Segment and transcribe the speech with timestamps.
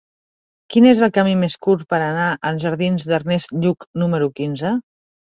[0.75, 4.73] Quin és el camí més curt per anar als jardins d'Ernest Lluch número quinze?